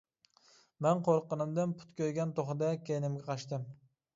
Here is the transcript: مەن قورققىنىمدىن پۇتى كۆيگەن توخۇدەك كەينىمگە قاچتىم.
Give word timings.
مەن 0.85 1.03
قورققىنىمدىن 1.07 1.75
پۇتى 1.81 1.99
كۆيگەن 2.01 2.33
توخۇدەك 2.41 2.83
كەينىمگە 2.89 3.29
قاچتىم. 3.31 3.71